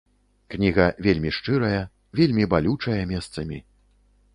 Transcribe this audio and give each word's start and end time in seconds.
Кніга 0.53 0.87
вельмі 1.09 1.35
шчырая, 1.39 1.79
вельмі 2.21 2.51
балючая 2.55 2.99
месцамі. 3.17 3.67